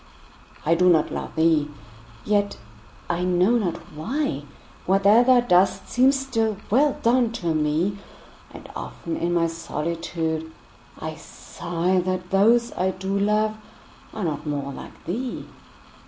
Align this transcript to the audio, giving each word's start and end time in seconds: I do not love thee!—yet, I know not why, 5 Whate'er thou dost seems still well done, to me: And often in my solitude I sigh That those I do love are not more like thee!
I 0.65 0.73
do 0.73 0.89
not 0.89 1.11
love 1.11 1.35
thee!—yet, 1.35 2.57
I 3.07 3.23
know 3.23 3.51
not 3.51 3.77
why, 3.95 4.45
5 4.87 4.87
Whate'er 5.05 5.23
thou 5.23 5.41
dost 5.41 5.89
seems 5.89 6.17
still 6.19 6.57
well 6.71 6.97
done, 7.03 7.31
to 7.33 7.53
me: 7.53 7.99
And 8.51 8.67
often 8.75 9.15
in 9.15 9.31
my 9.31 9.45
solitude 9.45 10.51
I 10.99 11.13
sigh 11.13 11.99
That 11.99 12.31
those 12.31 12.71
I 12.73 12.89
do 12.89 13.15
love 13.19 13.55
are 14.11 14.23
not 14.23 14.47
more 14.47 14.73
like 14.73 15.05
thee! 15.05 15.45